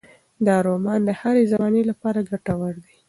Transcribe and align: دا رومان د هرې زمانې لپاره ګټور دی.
دا 0.45 0.55
رومان 0.67 0.99
د 1.05 1.09
هرې 1.19 1.43
زمانې 1.51 1.83
لپاره 1.89 2.27
ګټور 2.29 2.73
دی. 2.85 2.95